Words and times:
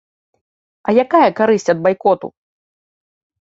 А 0.87 0.95
якая 1.03 1.29
карысць 1.41 1.67
ад 1.75 1.79
байкоту? 1.89 2.27